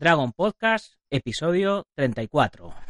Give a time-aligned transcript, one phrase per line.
[0.00, 2.89] Dragon Podcast, episodio 34.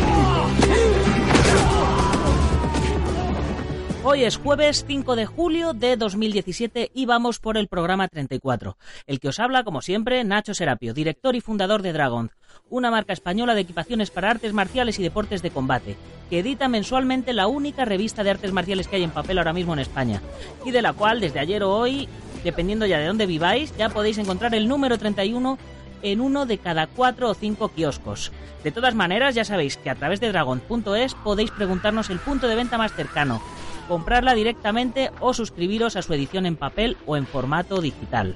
[4.03, 8.75] Hoy es jueves 5 de julio de 2017 y vamos por el programa 34.
[9.05, 12.31] El que os habla, como siempre, Nacho Serapio, director y fundador de Dragon,
[12.71, 15.97] una marca española de equipaciones para artes marciales y deportes de combate,
[16.31, 19.73] que edita mensualmente la única revista de artes marciales que hay en papel ahora mismo
[19.73, 20.19] en España,
[20.65, 22.09] y de la cual desde ayer o hoy,
[22.43, 25.59] dependiendo ya de dónde viváis, ya podéis encontrar el número 31
[26.01, 28.31] en uno de cada cuatro o cinco kioscos.
[28.63, 32.55] De todas maneras, ya sabéis que a través de dragon.es podéis preguntarnos el punto de
[32.55, 33.43] venta más cercano,
[33.87, 38.35] comprarla directamente o suscribiros a su edición en papel o en formato digital.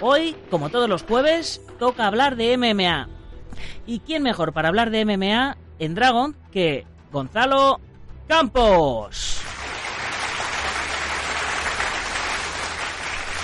[0.00, 3.08] Hoy, como todos los jueves, toca hablar de MMA.
[3.86, 7.80] ¿Y quién mejor para hablar de MMA en Dragon que Gonzalo
[8.28, 9.42] Campos?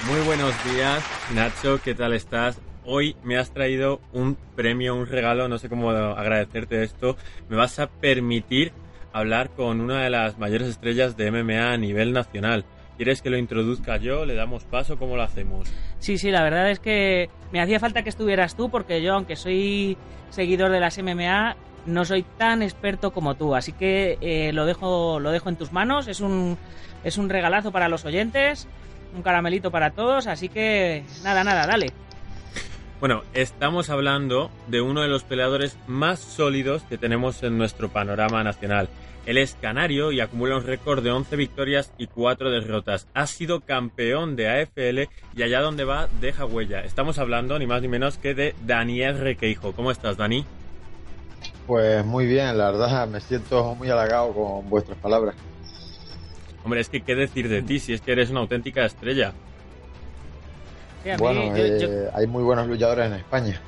[0.06, 1.02] Muy buenos días,
[1.32, 2.58] Nacho, ¿qué tal estás?
[2.84, 7.16] Hoy me has traído un premio, un regalo, no sé cómo agradecerte esto.
[7.48, 8.72] Me vas a permitir
[9.12, 12.64] hablar con una de las mayores estrellas de MMA a nivel nacional.
[12.96, 14.24] ¿Quieres que lo introduzca yo?
[14.24, 14.96] ¿Le damos paso?
[14.96, 15.72] ¿Cómo lo hacemos?
[15.98, 19.36] Sí, sí, la verdad es que me hacía falta que estuvieras tú porque yo, aunque
[19.36, 19.96] soy
[20.30, 21.56] seguidor de las MMA,
[21.86, 23.54] no soy tan experto como tú.
[23.54, 26.08] Así que eh, lo, dejo, lo dejo en tus manos.
[26.08, 26.58] Es un,
[27.04, 28.66] es un regalazo para los oyentes,
[29.14, 30.26] un caramelito para todos.
[30.26, 31.86] Así que nada, nada, dale.
[33.02, 38.44] Bueno, estamos hablando de uno de los peleadores más sólidos que tenemos en nuestro panorama
[38.44, 38.88] nacional.
[39.26, 43.08] Él es canario y acumula un récord de 11 victorias y 4 derrotas.
[43.12, 46.84] Ha sido campeón de AFL y allá donde va deja huella.
[46.84, 49.72] Estamos hablando ni más ni menos que de Daniel Requeijo.
[49.72, 50.44] ¿Cómo estás, Dani?
[51.66, 55.34] Pues muy bien, la verdad me siento muy halagado con vuestras palabras.
[56.62, 59.32] Hombre, es que qué decir de ti si es que eres una auténtica estrella.
[61.02, 63.60] Sí, a mí, Bueno, yo- eh, yo- hay muy buenos luchadores en España.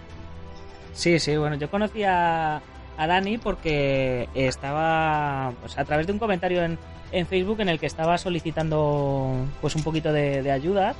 [0.93, 2.61] Sí, sí, bueno, yo conocí a,
[2.97, 6.79] a Dani porque estaba pues, a través de un comentario en,
[7.11, 10.95] en Facebook en el que estaba solicitando pues un poquito de, de ayuda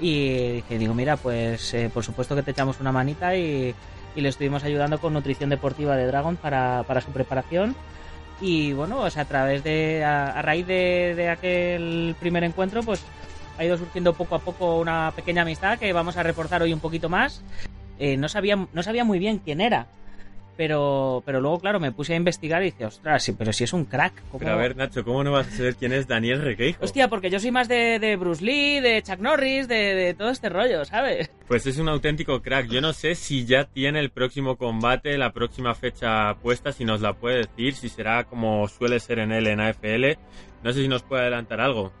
[0.00, 3.72] y dije, digo, mira, pues eh, por supuesto que te echamos una manita y,
[4.16, 7.76] y le estuvimos ayudando con nutrición deportiva de Dragon para, para su preparación
[8.40, 13.02] y bueno, pues a través de, a, a raíz de, de aquel primer encuentro, pues
[13.60, 16.80] ha ido surgiendo poco a poco una pequeña amistad que vamos a reforzar hoy un
[16.80, 17.42] poquito más
[17.98, 19.86] eh, no, sabía, no sabía muy bien quién era.
[20.56, 23.72] Pero, pero luego, claro, me puse a investigar y dije, ostras, sí, pero si es
[23.74, 24.12] un crack.
[24.30, 26.82] ¿cómo- Pero a ver, Nacho, ¿cómo no vas a saber quién es Daniel Requeijo?
[26.84, 30.30] Hostia, porque yo soy más de, de Bruce Lee, de Chuck Norris, de, de todo
[30.30, 31.30] este rollo, ¿sabes?
[31.48, 32.68] Pues es un auténtico crack.
[32.68, 37.00] Yo no sé si ya tiene el próximo combate, la próxima fecha puesta, si nos
[37.02, 40.18] la puede decir, si será como suele ser en él en AFL.
[40.62, 41.92] No sé si nos puede adelantar algo.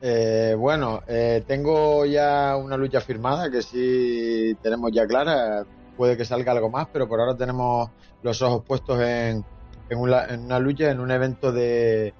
[0.00, 5.64] Eh, bueno, eh, tengo ya una lucha firmada que sí tenemos ya clara.
[5.96, 7.90] Puede que salga algo más, pero por ahora tenemos
[8.22, 9.44] los ojos puestos en,
[9.88, 12.12] en, una, en una lucha, en un evento de,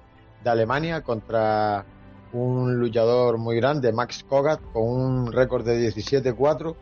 [0.43, 1.85] de Alemania contra
[2.33, 6.75] un luchador muy grande, Max Kogat, con un récord de 17-4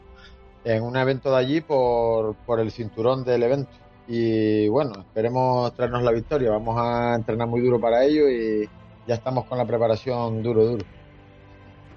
[0.64, 3.72] en un evento de allí por, por el cinturón del evento.
[4.08, 6.52] Y bueno, esperemos traernos la victoria.
[6.52, 8.68] Vamos a entrenar muy duro para ello y
[9.08, 10.86] ya estamos con la preparación duro, duro.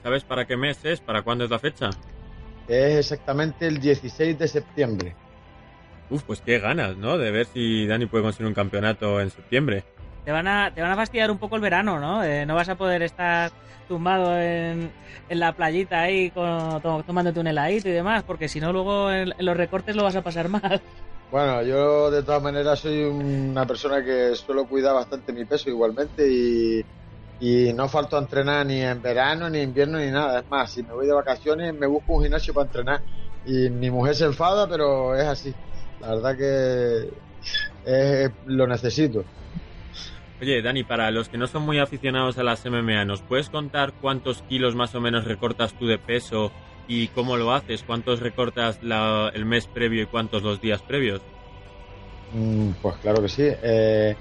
[0.03, 1.01] ¿Sabes para qué mes es?
[1.01, 1.91] ¿Para cuándo es la fecha?
[2.67, 5.15] Es exactamente el 16 de septiembre.
[6.11, 7.19] Uf, pues qué ganas, ¿no?
[7.19, 9.85] De ver si Dani puede conseguir un campeonato en septiembre.
[10.25, 12.23] Te van a, te van a fastidiar un poco el verano, ¿no?
[12.25, 13.51] Eh, no vas a poder estar
[13.89, 14.91] tumbado en,
[15.29, 19.11] en la playita ahí con, to- tomándote un heladito y demás, porque si no luego
[19.11, 20.81] en, en los recortes lo vas a pasar mal.
[21.31, 26.27] Bueno, yo de todas maneras soy una persona que suelo cuidar bastante mi peso igualmente
[26.27, 30.41] y, no falto a entrenar ni en verano, ni en invierno, ni nada.
[30.41, 33.03] Es más, si me voy de vacaciones, me busco un gimnasio para entrenar.
[33.45, 35.55] Y mi mujer se enfada, pero es así.
[36.01, 37.11] La verdad que
[38.47, 39.25] lo necesito.
[40.41, 43.93] Oye, Dani, para los que no son muy aficionados a las MMA, ¿nos puedes contar
[44.01, 46.53] cuántos kilos más o menos recortas tú de peso
[46.89, 47.85] y cómo lo haces?
[47.87, 51.21] ¿Cuántos recortas el mes previo y cuántos los días previos?
[52.33, 53.47] Mm, pues claro que sí.
[53.47, 54.17] Eh,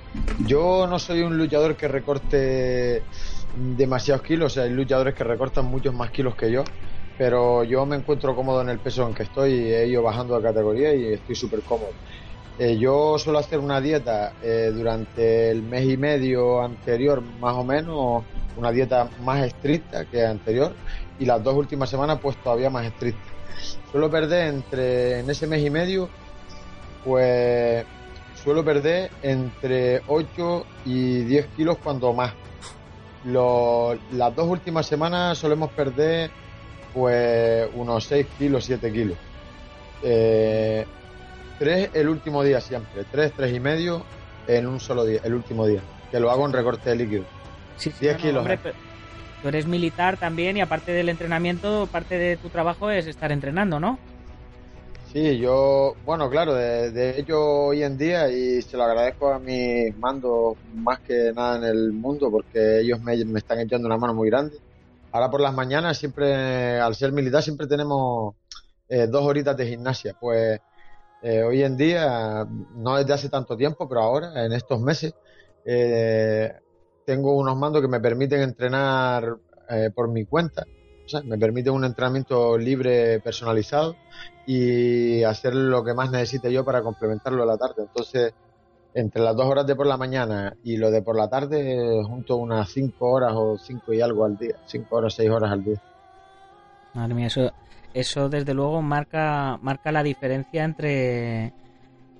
[0.46, 3.02] yo no soy un luchador que recorte
[3.56, 6.64] demasiados kilos, hay luchadores que recortan muchos más kilos que yo,
[7.18, 10.44] pero yo me encuentro cómodo en el peso en que estoy, he ido bajando de
[10.44, 11.92] categoría y estoy súper cómodo.
[12.60, 17.64] Eh, yo suelo hacer una dieta eh, durante el mes y medio anterior, más o
[17.64, 18.24] menos,
[18.58, 20.74] una dieta más estricta que anterior,
[21.19, 23.22] y las dos últimas semanas, pues todavía más estricta.
[23.92, 26.10] Suelo perder entre, en ese mes y medio,
[27.04, 27.86] pues
[28.44, 32.34] suelo perder entre 8 y 10 kilos cuando más.
[33.25, 36.31] las dos últimas semanas solemos perder
[36.94, 39.18] pues unos 6 kilos, 7 kilos.
[40.04, 40.86] Eh,
[41.58, 44.04] tres el último día siempre, tres, tres y medio
[44.48, 45.81] en un solo día, el último día,
[46.12, 47.24] que lo hago en recorte de líquido.
[47.78, 48.48] Sí, 10 kilos.
[48.48, 48.60] ¿eh?
[49.42, 53.80] Tú eres militar también y aparte del entrenamiento, parte de tu trabajo es estar entrenando,
[53.80, 54.00] ¿no?
[55.12, 59.98] Sí, yo, bueno, claro, de, hecho hoy en día y se lo agradezco a mis
[59.98, 64.30] mandos más que nada en el mundo porque ellos me, están echando una mano muy
[64.30, 64.57] grande.
[65.12, 68.36] Ahora por las mañanas siempre, al ser militar, siempre tenemos
[68.90, 70.13] eh, dos horitas de gimnasia.
[70.19, 70.60] Pues
[71.22, 72.45] eh, hoy en día,
[72.75, 75.16] no desde hace tanto tiempo, pero ahora, en estos meses,
[75.66, 76.54] eh,
[77.07, 79.38] tengo unos mandos que me permiten entrenar
[79.95, 80.68] por mi cuenta
[81.24, 83.95] me permite un entrenamiento libre, personalizado
[84.45, 87.83] y hacer lo que más necesite yo para complementarlo a la tarde.
[87.83, 88.33] Entonces,
[88.94, 92.38] entre las dos horas de por la mañana y lo de por la tarde, junto
[92.38, 95.81] unas cinco horas o cinco y algo al día, cinco horas, seis horas al día.
[96.94, 97.51] Madre mía, eso,
[97.94, 101.54] eso desde luego marca, marca la diferencia entre,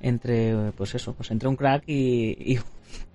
[0.02, 2.60] entre, pues eso, pues entre un crack y, y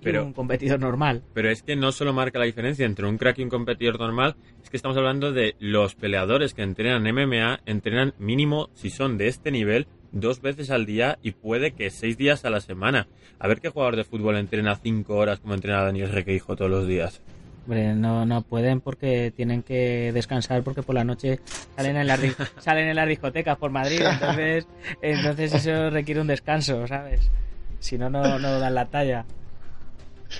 [0.02, 1.22] pero, un competidor normal.
[1.34, 4.36] Pero es que no solo marca la diferencia entre un crack y un competidor normal,
[4.62, 9.28] es que estamos hablando de los peleadores que entrenan MMA, entrenan mínimo, si son de
[9.28, 13.08] este nivel, dos veces al día y puede que seis días a la semana.
[13.38, 16.86] A ver qué jugador de fútbol entrena cinco horas como entrena Daniel Requeijo todos los
[16.86, 17.22] días.
[17.64, 21.38] Hombre, no, no pueden porque tienen que descansar porque por la noche
[21.76, 22.20] salen en las,
[22.58, 24.66] salen en las discotecas por Madrid, entonces,
[25.00, 27.30] entonces eso requiere un descanso, ¿sabes?
[27.78, 29.24] Si no, no, no dan la talla.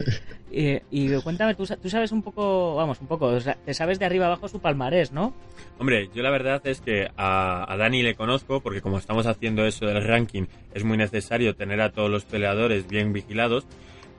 [0.51, 4.61] y cuéntame, ¿tú, sabes un poco, vamos, un poco, te sabes de arriba abajo su
[4.61, 5.35] palmarés, ¿no?
[5.79, 9.87] Hombre, yo la verdad es que a, Dani le conozco porque como estamos haciendo eso
[9.87, 13.67] del ranking, es muy necesario tener a todos los peleadores bien vigilados,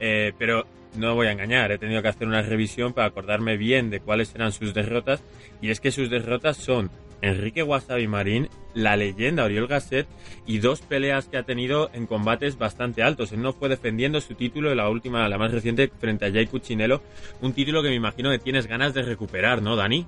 [0.05, 0.65] eh, pero
[0.97, 4.35] no voy a engañar, he tenido que hacer una revisión para acordarme bien de cuáles
[4.35, 5.23] eran sus derrotas
[5.61, 6.91] y es que sus derrotas son
[7.21, 10.05] Enrique Wasabi Marín, la leyenda Oriol Gasset
[10.45, 13.31] y dos peleas que ha tenido en combates bastante altos.
[13.31, 17.01] Él no fue defendiendo su título, la última, la más reciente, frente a Jay Cuchinello,
[17.41, 20.05] un título que me imagino que tienes ganas de recuperar, ¿no, Dani?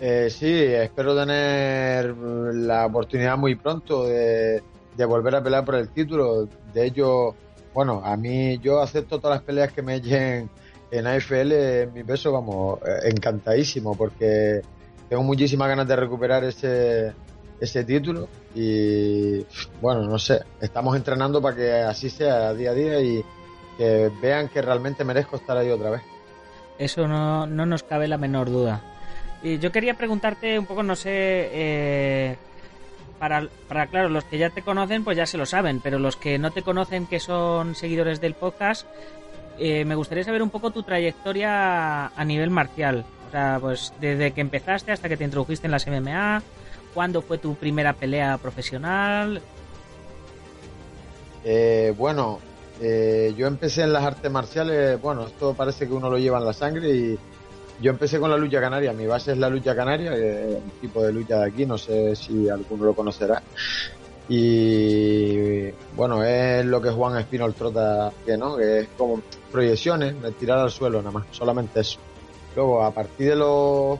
[0.00, 4.60] Eh, sí, espero tener la oportunidad muy pronto de,
[5.06, 6.48] volver a pelear por el título.
[6.72, 7.36] De hecho,
[7.74, 10.48] bueno, a mí yo acepto todas las peleas que me echen
[10.90, 14.62] en AFL, en mi peso, vamos, eh, encantadísimo, porque
[15.08, 17.12] tengo muchísimas ganas de recuperar ese,
[17.60, 19.44] ese título y
[19.80, 23.24] bueno, no sé, estamos entrenando para que así sea día a día y
[23.76, 26.02] que vean que realmente merezco estar ahí otra vez.
[26.78, 28.80] Eso no, no nos cabe la menor duda.
[29.42, 32.36] Y yo quería preguntarte un poco, no sé, eh,
[33.18, 36.16] para, para, claro, los que ya te conocen, pues ya se lo saben, pero los
[36.16, 38.86] que no te conocen, que son seguidores del podcast,
[39.58, 43.04] eh, me gustaría saber un poco tu trayectoria a nivel marcial
[43.60, 46.42] pues desde que empezaste hasta que te introdujiste en las MMA,
[46.92, 49.42] ¿cuándo fue tu primera pelea profesional?
[51.44, 52.38] Eh, bueno,
[52.80, 56.46] eh, yo empecé en las artes marciales, bueno, esto parece que uno lo lleva en
[56.46, 57.18] la sangre y
[57.80, 61.12] yo empecé con la lucha canaria, mi base es la lucha canaria, un tipo de
[61.12, 63.42] lucha de aquí, no sé si alguno lo conocerá.
[64.28, 69.20] Y bueno, es lo que Juan Espinol trota, que no, que es como
[69.52, 71.98] proyecciones, tirar al suelo nada más, solamente eso.
[72.56, 73.98] Luego, a partir de los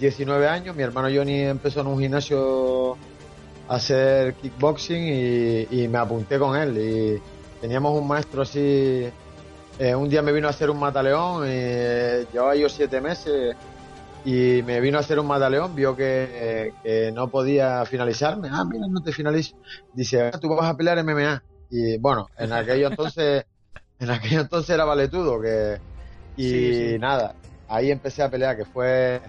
[0.00, 2.96] 19 años, mi hermano Johnny empezó en un gimnasio
[3.68, 6.76] a hacer kickboxing y, me apunté con él.
[6.78, 9.06] Y teníamos un maestro así.
[9.78, 13.54] Eh, un día me vino a hacer un mataleón, y, eh, llevaba yo siete meses
[14.24, 16.72] y me vino a hacer un mataleón, vio que,
[17.14, 18.48] no podía finalizarme.
[18.50, 19.56] Ah, mira, no te finalizo.
[19.92, 21.42] Dice, ah, tú vas a pelear MMA.
[21.70, 23.44] Y bueno, en aquello entonces,
[24.00, 25.78] en aquello entonces era valetudo, que,
[26.36, 27.34] y nada,
[27.68, 29.20] ahí empecé a pelear, que fue...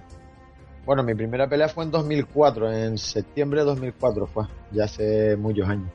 [0.86, 5.68] Bueno, mi primera pelea fue en 2004, en septiembre de 2004 fue, ya hace muchos
[5.68, 5.90] años.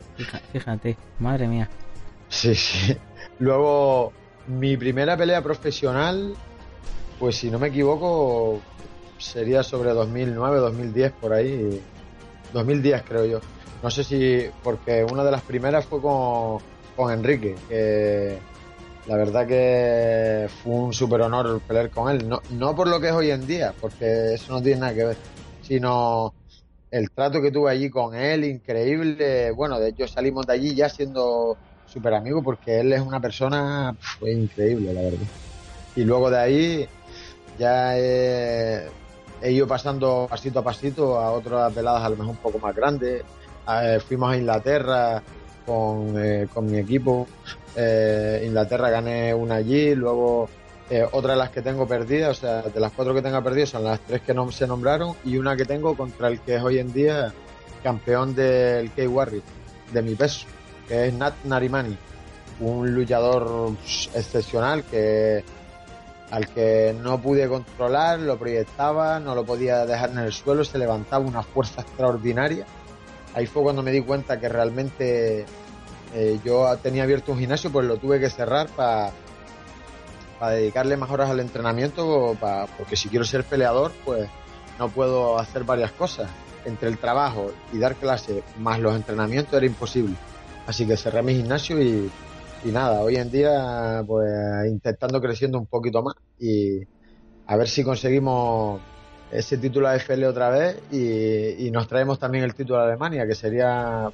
[0.52, 1.70] Fíjate, madre mía.
[2.28, 2.94] Sí, sí.
[3.38, 4.12] Luego,
[4.46, 6.34] mi primera pelea profesional,
[7.18, 8.60] pues si no me equivoco,
[9.18, 11.80] sería sobre 2009, 2010, por ahí.
[12.52, 13.40] 2010 creo yo.
[13.82, 16.58] No sé si, porque una de las primeras fue con,
[16.96, 18.38] con Enrique, que
[19.06, 22.28] la verdad que fue un súper honor pelear con él.
[22.28, 25.04] No, no por lo que es hoy en día, porque eso no tiene nada que
[25.04, 25.16] ver,
[25.62, 26.34] sino
[26.90, 29.50] el trato que tuve allí con él, increíble.
[29.50, 31.56] Bueno, de hecho salimos de allí ya siendo
[31.92, 35.26] súper amigos porque él es una persona fue increíble, la verdad.
[35.94, 36.88] Y luego de ahí
[37.58, 38.88] ya he,
[39.42, 43.22] ido pasando pasito a pasito a otras veladas a lo mejor un poco más grandes.
[43.68, 45.22] Eh, fuimos a Inglaterra
[45.66, 47.26] con, eh, con mi equipo.
[47.76, 50.48] Eh, Inglaterra gané una allí, luego
[51.12, 53.84] otra de las que tengo perdidas, o sea, de las cuatro que tengo perdidas son
[53.84, 56.80] las tres que no se nombraron y una que tengo contra el que es hoy
[56.80, 57.32] en día
[57.82, 59.42] campeón del K-Warrior,
[59.90, 60.46] de mi peso,
[60.92, 61.96] que es Nat Narimani,
[62.60, 63.72] un luchador
[64.14, 65.42] excepcional que
[66.30, 70.76] al que no pude controlar, lo proyectaba, no lo podía dejar en el suelo, se
[70.76, 72.66] levantaba una fuerza extraordinaria.
[73.32, 75.46] Ahí fue cuando me di cuenta que realmente
[76.12, 79.12] eh, yo tenía abierto un gimnasio, pues lo tuve que cerrar para
[80.50, 82.36] dedicarle más horas al entrenamiento,
[82.76, 84.28] porque si quiero ser peleador, pues
[84.78, 86.28] no puedo hacer varias cosas.
[86.66, 90.16] Entre el trabajo y dar clase más los entrenamientos era imposible.
[90.66, 92.10] Así que cerré mi gimnasio y,
[92.64, 94.30] y nada, hoy en día pues
[94.68, 96.80] intentando creciendo un poquito más y
[97.46, 98.80] a ver si conseguimos
[99.32, 104.10] ese título AFL otra vez y, nos traemos también el título de Alemania, que sería,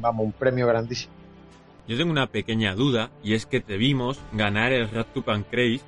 [0.00, 1.12] vamos, un premio grandísimo.
[1.88, 5.80] Yo tengo una pequeña duda y es que te vimos ganar el Red to Pancrase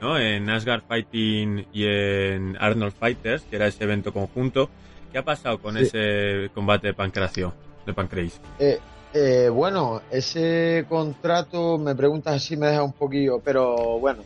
[0.00, 0.18] ¿no?
[0.18, 4.70] en Asgard Fighting y en Arnold Fighters, que era ese evento conjunto.
[5.10, 7.54] ¿Qué ha pasado con ese combate de pancracio,
[7.86, 8.38] de Pancrase?
[8.58, 8.78] Eh,
[9.14, 14.22] eh, bueno, ese contrato, me preguntas así, me deja un poquillo, pero bueno,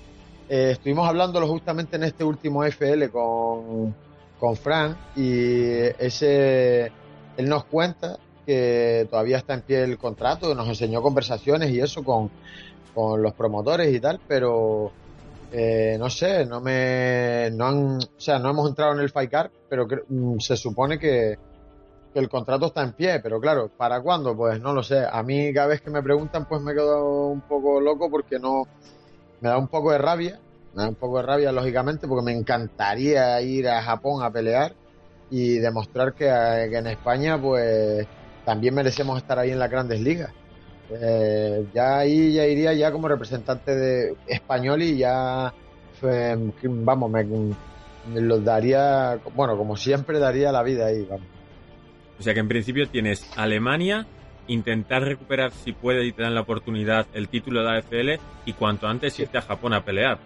[0.49, 3.95] eh, estuvimos hablándolo justamente en este último FL con,
[4.39, 6.93] con Fran y ese,
[7.37, 12.03] él nos cuenta que todavía está en pie el contrato, nos enseñó conversaciones y eso
[12.03, 12.31] con,
[12.93, 14.91] con los promotores y tal, pero
[15.53, 19.31] eh, no sé, no me, no han, o sea, no hemos entrado en el Fight
[19.31, 21.39] Card, pero mm, se supone que,
[22.13, 24.37] que el contrato está en pie, pero claro, ¿para cuándo?
[24.37, 25.05] Pues no lo sé.
[25.11, 28.67] A mí cada vez que me preguntan, pues me quedo un poco loco porque no,
[29.41, 30.39] me da un poco de rabia,
[30.75, 34.75] me da un poco de rabia lógicamente porque me encantaría ir a Japón a pelear
[35.31, 38.07] y demostrar que, en España pues
[38.45, 40.31] también merecemos estar ahí en las grandes ligas.
[40.91, 45.53] Eh, ya ahí ya iría ya como representante de español y ya
[45.99, 51.27] pues, vamos me, me los daría bueno como siempre daría la vida ahí vamos
[52.23, 54.07] o sea que en principio tienes Alemania,
[54.47, 58.11] intentar recuperar si puede y te dan la oportunidad el título de AFL
[58.47, 60.21] y cuanto antes irte a Japón a pelear.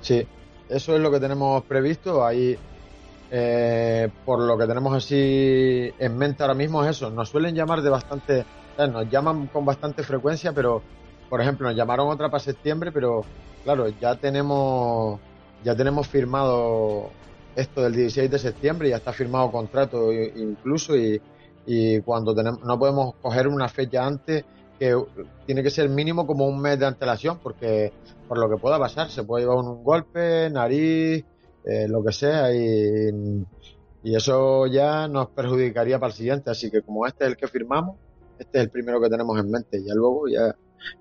[0.00, 0.24] Sí,
[0.68, 2.24] eso es lo que tenemos previsto.
[2.24, 2.56] Ahí,
[3.32, 7.10] eh, por lo que tenemos así en mente ahora mismo es eso.
[7.10, 8.44] Nos suelen llamar de bastante,
[8.78, 10.80] nos llaman con bastante frecuencia, pero
[11.28, 13.24] por ejemplo nos llamaron otra para septiembre, pero
[13.64, 15.18] claro, ya tenemos
[15.64, 17.10] ya tenemos firmado
[17.56, 21.20] esto del 16 de septiembre, ya está firmado contrato incluso y,
[22.04, 24.44] cuando tenemos, no podemos coger una fecha antes
[24.78, 24.94] que
[25.46, 27.92] tiene que ser mínimo como un mes de antelación porque
[28.28, 31.24] por lo que pueda pasar se puede llevar un golpe, nariz,
[31.64, 33.44] eh, lo que sea y,
[34.04, 37.48] y eso ya nos perjudicaría para el siguiente, así que como este es el que
[37.48, 37.96] firmamos,
[38.38, 40.54] este es el primero que tenemos en mente, ya luego ya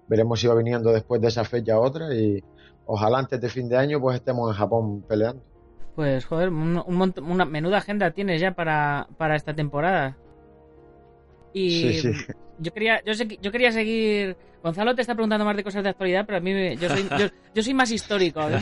[0.07, 2.43] veremos si va viniendo después de esa fecha otra y
[2.87, 5.43] ojalá antes de fin de año pues estemos en Japón peleando.
[5.95, 10.17] Pues joder, una menuda agenda tienes ya para, para esta temporada.
[11.53, 12.01] Y
[12.59, 14.35] yo quería, yo, yo quería seguir.
[14.61, 17.07] Gonzalo te está preguntando más de cosas de actualidad, pero a mí yo soy,
[17.53, 18.41] yo, soy más histórico.
[18.41, 18.57] A mí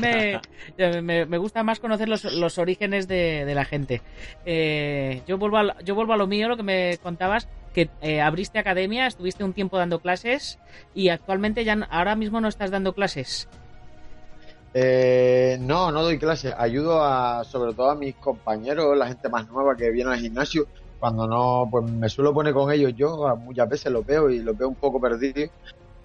[0.77, 4.01] me, me, gusta más conocer los, los orígenes de, la gente.
[4.45, 8.21] Eh, yo vuelvo a, yo vuelvo a lo mío, lo que me contabas, que eh,
[8.21, 10.59] abriste academia, estuviste un tiempo dando clases
[10.93, 13.47] y actualmente ya ahora mismo no estás dando clases.
[14.73, 16.53] Eh, no, no doy clases.
[16.57, 20.67] Ayudo a, sobre todo a mis compañeros, la gente más nueva que viene al gimnasio.
[20.99, 23.35] Cuando no, pues me suelo poner con ellos yo.
[23.37, 25.49] Muchas veces los veo y los veo un poco perdidos.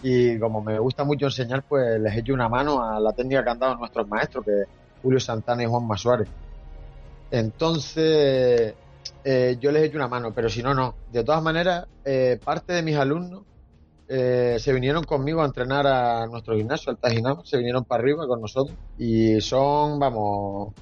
[0.02, 3.50] Y como me gusta mucho enseñar, pues les echo una mano a la técnica que
[3.50, 4.64] han dado nuestros maestros, que
[5.02, 6.28] Julio Santana y Juan Masuárez.
[7.30, 8.74] Entonces,
[9.24, 10.94] eh, yo les echo una mano, pero si no, no.
[11.12, 13.42] De todas maneras, eh, parte de mis alumnos
[14.08, 18.26] eh, se vinieron conmigo a entrenar a nuestro gimnasio, al Tajinama, se vinieron para arriba
[18.26, 20.72] con nosotros y son, vamos,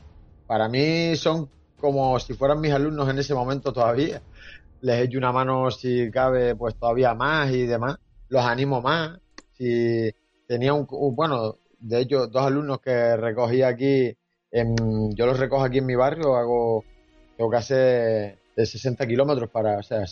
[0.46, 1.48] para mí son
[1.80, 4.22] como si fueran mis alumnos en ese momento todavía.
[4.80, 7.98] Les echo una mano si cabe, pues todavía más y demás.
[8.28, 9.18] Los animo más.
[9.54, 10.10] Si
[10.46, 14.16] tenía un, bueno, de hecho, dos alumnos que recogí aquí,
[14.50, 16.84] en, yo los recojo aquí en mi barrio, hago,
[17.36, 20.04] tengo que hacer de 60 kilómetros para, o sea,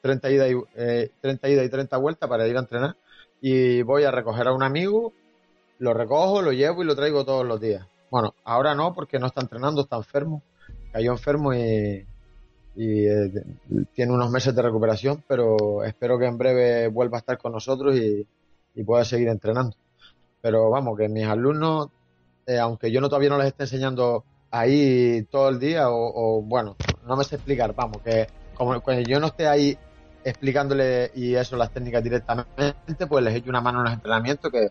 [0.00, 2.96] 30 ida, y, eh, 30 ida y 30 vueltas para ir a entrenar.
[3.40, 5.12] Y voy a recoger a un amigo,
[5.78, 7.86] lo recojo, lo llevo y lo traigo todos los días.
[8.10, 10.42] Bueno, ahora no, porque no está entrenando, está enfermo.
[10.92, 12.06] Cayó enfermo y,
[12.76, 13.32] eh,
[13.94, 17.96] tiene unos meses de recuperación, pero espero que en breve vuelva a estar con nosotros
[17.96, 18.26] y,
[18.84, 19.76] pueda seguir entrenando.
[20.40, 21.88] Pero vamos, que mis alumnos,
[22.46, 26.76] eh, aunque yo no todavía no les esté enseñando ahí todo el día, o, bueno,
[27.06, 29.78] no me sé explicar, vamos, que como yo no esté ahí
[30.24, 34.68] explicándole y eso las técnicas directamente, pues les echo una mano en los entrenamientos que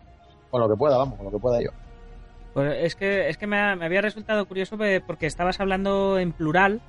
[0.50, 1.70] con lo que pueda, vamos, con lo que pueda yo.
[2.52, 4.76] Pues es que, es que me, había resultado curioso
[5.06, 6.80] porque estabas hablando en plural,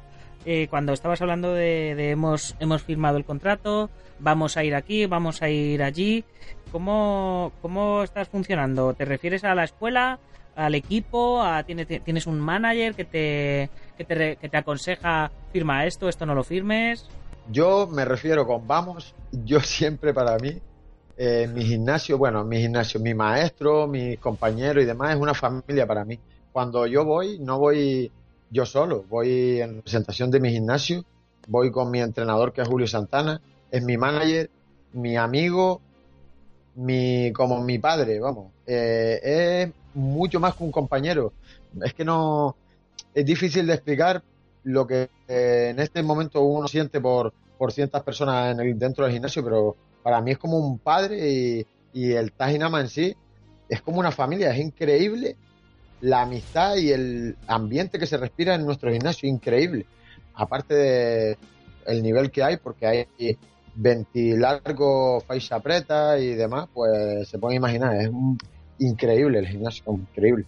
[0.45, 5.41] eh, cuando estabas hablando de, hemos, hemos firmado el contrato, vamos a ir aquí, vamos
[5.43, 6.23] a ir allí.
[6.71, 8.93] ¿Cómo, cómo estás funcionando?
[8.93, 10.19] ¿Te refieres a la escuela,
[10.55, 11.43] al equipo?
[11.43, 16.25] A, ¿tienes, ¿Tienes un manager que te, que te, que te aconseja firma esto, esto
[16.25, 17.07] no lo firmes?
[17.49, 20.61] Yo me refiero con vamos, yo siempre para mí
[21.17, 25.85] eh, mi gimnasio, bueno, mi gimnasio, mi maestro, mis compañeros y demás es una familia
[25.85, 26.17] para mí.
[26.51, 28.11] Cuando yo voy, no voy
[28.49, 31.05] yo solo, voy en representación de mi gimnasio,
[31.47, 34.49] voy con mi entrenador que es Julio Santana, es mi manager,
[34.93, 35.79] mi amigo,
[36.75, 38.51] mi como mi padre, vamos.
[38.65, 41.33] Eh, es mucho más que un compañero.
[41.83, 42.55] Es que no
[43.13, 44.23] es difícil de explicar
[44.63, 49.05] lo que eh, en este momento uno siente por, por ciertas personas en el, dentro
[49.05, 53.15] del gimnasio, pero para mí es como un padre y, el Tajinama en sí
[53.67, 55.35] es como una familia, es increíble
[55.99, 59.85] la amistad y el ambiente que se respira en nuestro gimnasio, increíble.
[60.33, 61.37] Aparte de
[61.85, 63.37] el nivel que hay, porque hay
[63.75, 68.09] 20 largos, faixa preta y demás, pues se puede imaginar, es
[68.79, 70.45] increíble el gimnasio, increíble.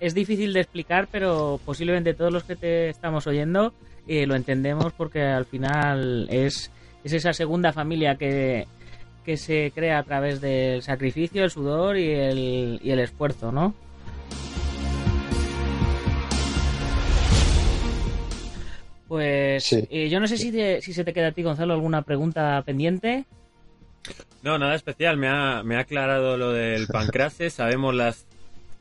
[0.00, 3.74] Es difícil de explicar, pero posiblemente todos los que te estamos oyendo
[4.08, 6.70] eh, lo entendemos porque al final es,
[7.04, 8.66] es esa segunda familia que,
[9.24, 13.74] que se crea a través del sacrificio, el sudor y el, y el esfuerzo, ¿no?
[19.06, 22.62] Pues eh, yo no sé si, si se te queda a ti, Gonzalo, alguna pregunta
[22.64, 23.26] pendiente.
[24.42, 25.16] No, nada especial.
[25.16, 27.50] Me ha, me ha aclarado lo del pancrase.
[27.50, 28.26] Sabemos las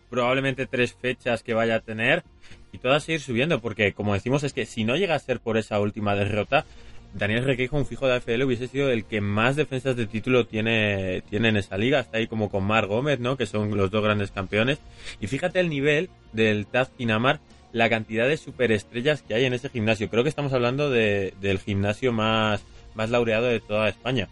[0.09, 2.23] probablemente tres fechas que vaya a tener
[2.71, 5.57] y todas ir subiendo, porque como decimos es que si no llega a ser por
[5.57, 6.65] esa última derrota,
[7.13, 11.23] Daniel Requeijo, un fijo de AFL, hubiese sido el que más defensas de título tiene,
[11.29, 11.99] tiene en esa liga.
[11.99, 13.35] Está ahí como con Mar Gómez, ¿no?
[13.35, 14.79] Que son los dos grandes campeones.
[15.19, 17.39] Y fíjate el nivel del Taz Pinamar,
[17.71, 20.09] la cantidad de superestrellas que hay en ese gimnasio.
[20.09, 22.61] Creo que estamos hablando de, del gimnasio más,
[22.93, 24.27] más laureado de toda España.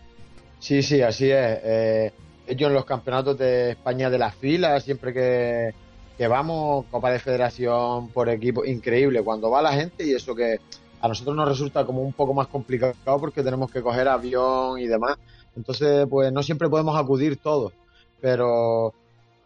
[0.60, 1.60] Sí, sí, así es.
[1.64, 2.12] Eh,
[2.48, 5.74] ellos en los campeonatos de España de las filas, siempre que,
[6.18, 9.22] que vamos, Copa de Federación por equipo, increíble.
[9.22, 10.60] Cuando va la gente y eso que
[11.00, 14.88] a nosotros nos resulta como un poco más complicado porque tenemos que coger avión y
[14.88, 15.18] demás.
[15.56, 17.74] Entonces, pues no siempre podemos acudir todos,
[18.22, 18.94] pero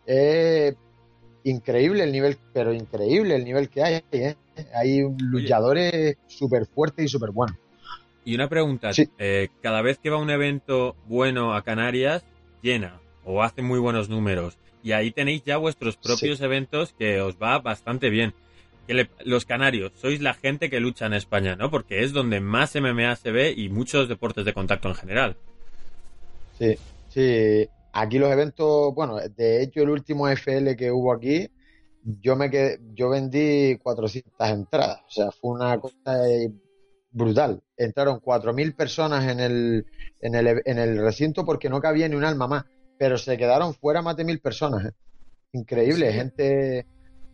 [0.05, 0.75] es
[1.43, 4.03] increíble el nivel, pero increíble el nivel que hay.
[4.11, 4.35] ¿eh?
[4.73, 7.57] Hay luchadores súper fuertes y súper buenos.
[8.23, 12.23] Y una pregunta, eh, cada vez que va un evento bueno a Canarias,
[12.61, 14.57] llena o hace muy buenos números.
[14.83, 18.33] Y ahí tenéis ya vuestros propios eventos que os va bastante bien
[19.23, 21.69] los canarios, sois la gente que lucha en España, ¿no?
[21.69, 25.37] Porque es donde más MMA se ve y muchos deportes de contacto en general.
[26.57, 26.77] Sí,
[27.09, 27.67] sí.
[27.93, 31.49] Aquí los eventos, bueno, de hecho el último FL que hubo aquí,
[32.03, 36.17] yo me quedé, yo vendí 400 entradas, o sea, fue una cosa
[37.11, 37.61] brutal.
[37.83, 39.85] Entraron 4.000 personas en el,
[40.21, 42.65] en, el, en el recinto porque no cabía ni un alma más,
[42.97, 44.85] pero se quedaron fuera más de mil personas.
[44.85, 44.91] ¿eh?
[45.53, 46.85] Increíble, gente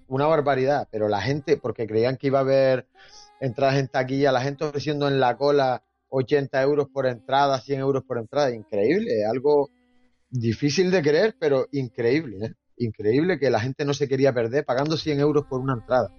[0.07, 2.87] una barbaridad, pero la gente, porque creían que iba a haber
[3.41, 8.03] entradas en taquilla, la gente ofreciendo en la cola 80 euros por entrada, 100 euros
[8.05, 9.69] por entrada, increíble, algo
[10.29, 12.53] difícil de creer, pero increíble, ¿eh?
[12.77, 16.09] increíble que la gente no se quería perder pagando 100 euros por una entrada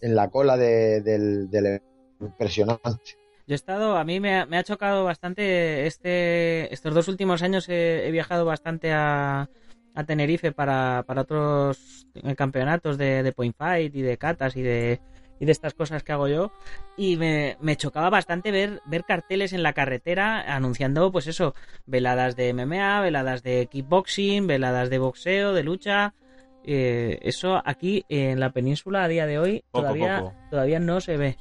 [0.00, 1.80] en la cola de, del, del
[2.20, 3.25] impresionante.
[3.46, 8.10] Yo he estado, a mí me ha, chocado bastante este, estos dos últimos años he
[8.10, 9.48] viajado bastante a,
[9.96, 12.06] a Tenerife para, para otros
[12.36, 15.00] campeonatos de, de Point Fight y de catas y de,
[15.40, 16.52] y de estas cosas que hago yo.
[16.96, 21.54] Y me, me, chocaba bastante ver, ver carteles en la carretera anunciando, pues eso,
[21.86, 26.14] veladas de MMA, veladas de kickboxing, veladas de boxeo, de lucha.
[26.62, 31.38] Eh, eso aquí en la península a día de hoy todavía, todavía no se ve.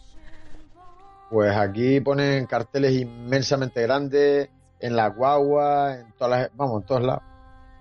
[1.29, 7.01] Pues aquí ponen carteles inmensamente grandes en la guagua, en todas las, vamos, en todos
[7.01, 7.23] lados.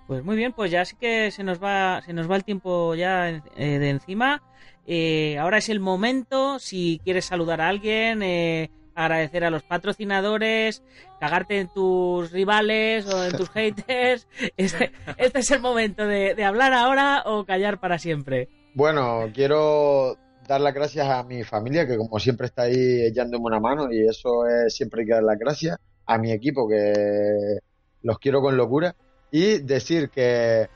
[0.07, 2.94] Pues muy bien, pues ya sí que se nos va, se nos va el tiempo
[2.94, 3.42] ya eh,
[3.78, 4.42] de encima.
[4.87, 10.83] Eh, ahora es el momento, si quieres saludar a alguien, eh, agradecer a los patrocinadores,
[11.20, 14.28] cagarte en tus rivales o en tus haters.
[14.57, 18.48] Este, este, es el momento de, hablar ahora o callar para siempre.
[18.74, 23.61] Bueno, quiero dar las gracias a mi familia, que como siempre está ahí echándome una
[23.61, 25.78] mano, y eso es siempre hay que dar las gracias.
[26.07, 27.59] A mi equipo, que
[28.02, 28.94] los quiero con locura
[29.30, 30.68] y decir que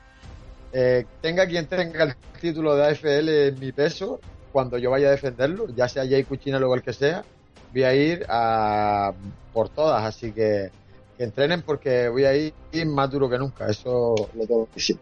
[0.73, 4.19] eh, tenga quien tenga el título de AFL en mi peso,
[4.51, 7.23] cuando yo vaya a defenderlo, ya sea Jay Cuchina o el que sea,
[7.71, 9.13] voy a ir a,
[9.53, 10.71] por todas, así que,
[11.17, 12.53] que entrenen porque voy a ir
[12.87, 14.97] más duro que nunca, eso lo tengo que decir.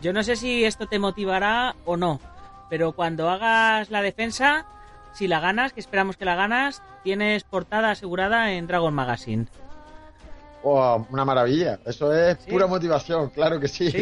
[0.00, 2.20] Yo no sé si esto te motivará o no,
[2.68, 4.66] pero cuando hagas la defensa,
[5.12, 9.46] si la ganas, que esperamos que la ganas, tienes portada asegurada en Dragon Magazine.
[10.62, 11.78] Oh, una maravilla.
[11.86, 13.92] Eso es pura motivación, claro que sí.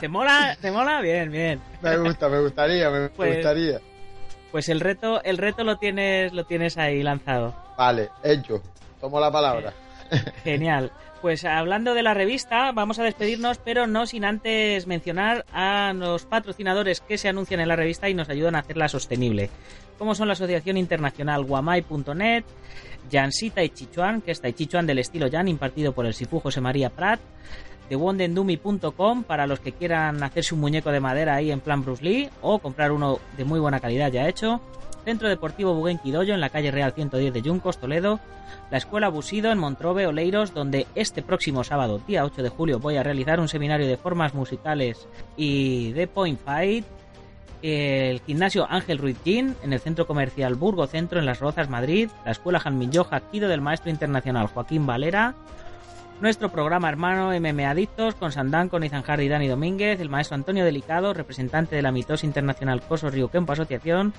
[0.00, 0.56] ¿Te, mola?
[0.60, 1.00] ¿Te mola?
[1.00, 1.60] Bien, bien.
[1.82, 3.80] Me gusta, me gustaría, me pues, gustaría.
[4.50, 7.54] Pues el reto, el reto lo tienes, lo tienes ahí lanzado.
[7.78, 8.60] Vale, hecho.
[9.00, 9.72] Tomo la palabra.
[10.42, 10.90] Genial.
[11.24, 16.26] Pues hablando de la revista, vamos a despedirnos, pero no sin antes mencionar a los
[16.26, 19.48] patrocinadores que se anuncian en la revista y nos ayudan a hacerla sostenible,
[19.98, 22.44] como son la Asociación Internacional Guamai.net,
[23.10, 26.60] Jansita y Chichuan, que es Tai Chichuan del estilo Jan, impartido por el Sifu José
[26.60, 27.20] María Prat,
[27.88, 32.04] de wondendumi.com para los que quieran hacerse un muñeco de madera ahí en plan Bruce
[32.04, 34.60] Lee o comprar uno de muy buena calidad ya hecho.
[35.04, 38.20] Centro Deportivo Buguenqui Doyo en la calle Real 110 de Yuncos, Toledo.
[38.70, 42.96] La Escuela Busido en Montrove, Oleiros, donde este próximo sábado, día 8 de julio, voy
[42.96, 46.84] a realizar un seminario de formas musicales y de point fight.
[47.62, 52.10] El gimnasio Ángel Ruiz Gin en el centro comercial Burgo Centro en Las Rozas, Madrid,
[52.24, 55.34] la escuela Janmin Jaquido del maestro internacional Joaquín Valera,
[56.20, 60.64] nuestro programa hermano MM Adictos con Sandán, con Izan Hardy Dani Domínguez, el maestro Antonio
[60.64, 64.12] Delicado, representante de la mitosa internacional Coso Río Kempo Asociación,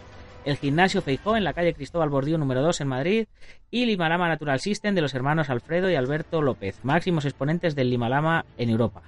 [0.45, 3.27] el gimnasio Feijó en la calle Cristóbal Bordío número 2 en Madrid
[3.71, 8.45] y Limalama Natural System de los hermanos Alfredo y Alberto López, máximos exponentes del Limalama
[8.57, 9.01] en Europa.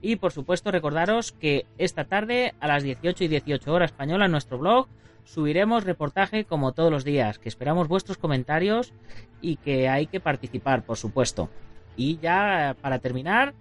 [0.00, 4.32] Y por supuesto recordaros que esta tarde a las 18 y 18 horas española en
[4.32, 4.88] nuestro blog
[5.24, 8.94] subiremos reportaje como todos los días, que esperamos vuestros comentarios
[9.42, 11.50] y que hay que participar, por supuesto.
[11.96, 13.52] Y ya para terminar,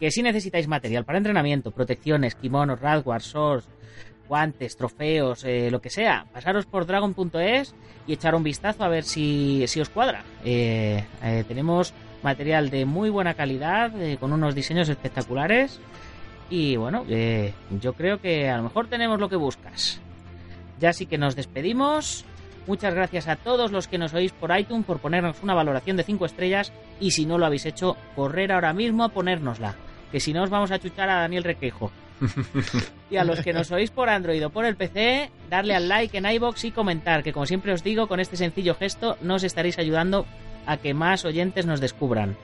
[0.00, 3.68] que si necesitáis material para entrenamiento, protecciones, kimonos, radwar, swords,
[4.30, 7.74] guantes, trofeos, eh, lo que sea, pasaros por dragon.es
[8.06, 10.22] y echar un vistazo a ver si, si os cuadra.
[10.44, 13.90] Eh, eh, tenemos material de muy buena calidad,
[14.20, 15.80] con unos diseños espectaculares.
[16.48, 17.04] Y bueno,
[17.80, 20.00] yo creo que a lo mejor tenemos lo que buscas.
[20.78, 22.24] Ya sí que nos despedimos.
[22.66, 26.04] Muchas gracias a todos los que nos oís por iTunes por ponernos una valoración de
[26.04, 26.72] 5 estrellas.
[27.00, 29.74] Y si no lo habéis hecho, correr ahora mismo a ponérnosla.
[30.12, 31.90] Que si no os vamos a chuchar a Daniel Requejo.
[33.10, 36.16] y a los que nos oís por Android o por el PC, darle al like
[36.16, 39.78] en iBox y comentar, que como siempre os digo, con este sencillo gesto nos estaréis
[39.78, 40.26] ayudando
[40.66, 42.36] a que más oyentes nos descubran.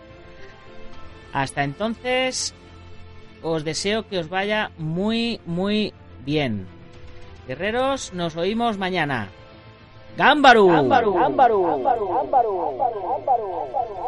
[1.32, 2.54] Hasta entonces,
[3.42, 5.92] os deseo que os vaya muy, muy
[6.24, 6.66] bien.
[7.46, 9.28] Guerreros, nos oímos mañana.
[10.16, 10.68] ¡Gámbaru!
[10.68, 11.14] ¡Gámbaru!
[11.14, 11.62] ¡Gámbaru!
[11.66, 12.08] ¡Gámbaru!
[12.08, 12.58] ¡Gámbaru!
[12.58, 14.05] ¡Gámbaru!